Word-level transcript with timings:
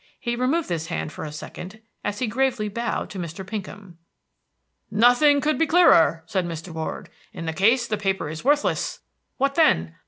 He 0.19 0.35
removed 0.35 0.67
this 0.67 0.87
hand 0.87 1.11
for 1.11 1.23
a 1.23 1.31
second, 1.31 1.79
as 2.03 2.17
he 2.17 2.25
gravely 2.25 2.67
bowed 2.69 3.11
to 3.11 3.19
Mr. 3.19 3.45
Pinkham. 3.45 3.99
"Nothing 4.89 5.39
could 5.41 5.59
be 5.59 5.67
clearer," 5.67 6.23
said 6.25 6.47
Mr. 6.47 6.69
Ward. 6.73 7.07
"In 7.33 7.45
case 7.53 7.85
the 7.85 7.97
paper 7.99 8.27
is 8.27 8.43
worthless, 8.43 9.01
what 9.37 9.53
then? 9.53 9.93